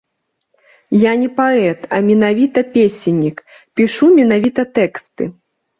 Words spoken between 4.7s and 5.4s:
тэксты.